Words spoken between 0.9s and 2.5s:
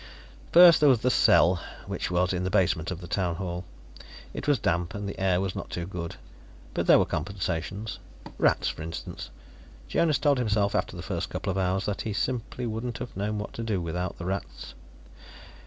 the cell, which was in the